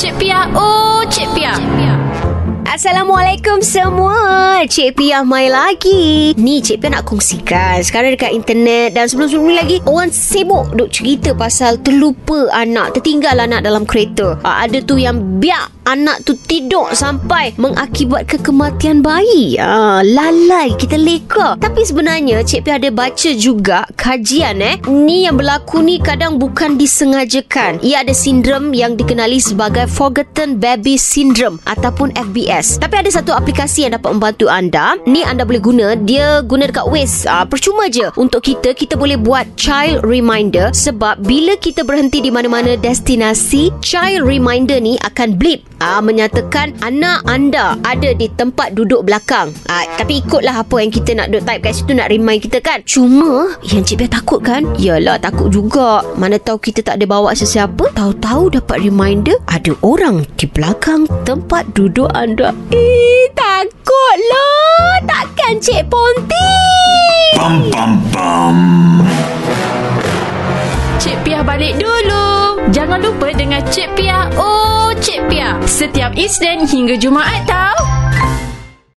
[0.00, 1.52] Cik Pia, oh Cik Pia.
[1.52, 1.89] Cik Pia.
[2.70, 4.62] Assalamualaikum semua.
[4.62, 6.30] Cik Pia mai lagi.
[6.38, 7.82] Ni Cik Pia nak kongsikan.
[7.82, 13.42] Sekarang dekat internet Dan sebelum-sebelum ni lagi Orang sibuk duk cerita pasal Terlupa anak Tertinggal
[13.42, 14.38] anak dalam kereta.
[14.46, 19.58] Ha, Ada tu yang biak Anak tu tidur sampai Mengakibatkan kematian bayi.
[19.58, 21.58] Ha, Lalai Kita leka.
[21.58, 24.78] Tapi sebenarnya Cik Pia ada baca juga Kajian eh.
[24.86, 27.82] Ni yang berlaku ni Kadang bukan disengajakan.
[27.82, 32.76] Ia ada sindrom Yang dikenali sebagai Forgotten Baby Syndrome Ataupun FBS yes.
[32.76, 35.00] Tapi ada satu aplikasi yang dapat membantu anda.
[35.08, 35.96] Ni anda boleh guna.
[35.96, 37.24] Dia guna dekat Waze.
[37.24, 38.12] Uh, percuma je.
[38.20, 40.68] Untuk kita, kita boleh buat child reminder.
[40.76, 45.69] Sebab bila kita berhenti di mana-mana destinasi, child reminder ni akan blip.
[45.80, 49.48] Uh, menyatakan anak anda ada di tempat duduk belakang.
[49.64, 52.84] Uh, tapi ikutlah apa yang kita nak duduk type kat situ nak remind kita kan.
[52.84, 54.68] Cuma yang Cik Bia takut kan?
[54.76, 56.04] Yalah takut juga.
[56.20, 57.96] Mana tahu kita tak ada bawa sesiapa.
[57.96, 65.00] Tahu-tahu dapat reminder ada orang di belakang tempat duduk anda Eh, takutlah.
[65.08, 66.52] Takkan Cik Ponti?
[67.40, 68.56] Pam pam pam.
[71.00, 72.29] Cik Pia balik dulu.
[72.70, 74.30] Jangan lupa dengan Cik Pia.
[74.38, 75.58] Oh, Cik Pia.
[75.66, 77.99] Setiap Isnin hingga Jumaat tau.